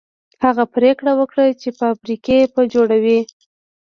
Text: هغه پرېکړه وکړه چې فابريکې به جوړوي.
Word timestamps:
هغه 0.43 0.63
پرېکړه 0.75 1.11
وکړه 1.19 1.45
چې 1.61 1.69
فابريکې 1.79 2.37
به 2.53 2.61
جوړوي. 2.73 3.19